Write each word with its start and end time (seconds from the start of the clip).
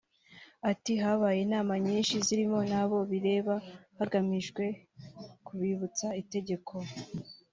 Ati 0.71 0.93
“Habaye 1.03 1.39
inama 1.47 1.73
nyinshi 1.87 2.15
zirimo 2.25 2.59
n’abo 2.71 2.97
bireba 3.11 3.55
hagamijwe 3.97 4.63
kubibutsa 5.45 6.07
itegeko 6.21 6.73